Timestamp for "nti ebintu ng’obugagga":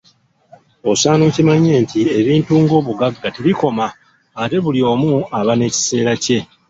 1.83-3.27